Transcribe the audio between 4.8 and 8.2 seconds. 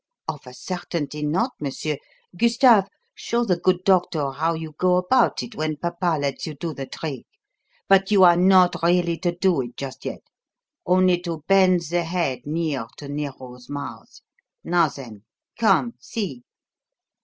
about it when papa lets you do the trick. But